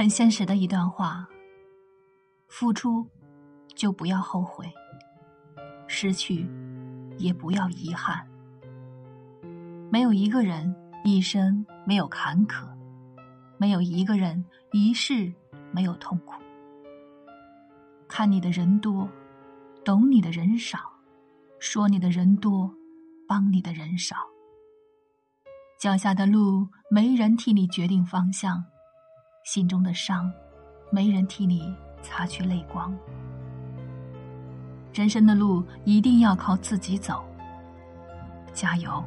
[0.00, 1.28] 很现实的一段话：
[2.48, 3.06] 付出
[3.76, 4.64] 就不要后悔，
[5.86, 6.48] 失去
[7.18, 8.26] 也不要遗憾。
[9.90, 10.74] 没有一个人
[11.04, 12.66] 一生没有坎坷，
[13.58, 14.42] 没有一个人
[14.72, 15.30] 一世
[15.70, 16.32] 没有痛苦。
[18.08, 19.06] 看你的人多，
[19.84, 20.78] 懂你的人少，
[21.58, 22.74] 说你的人多，
[23.28, 24.16] 帮你的人少。
[25.78, 28.64] 脚下的路没人替你决定方向，
[29.52, 30.32] 心中的伤
[30.92, 32.96] 没人替你擦去泪光。
[34.94, 37.24] 人生的路一定要靠自己走，
[38.52, 39.02] 加油！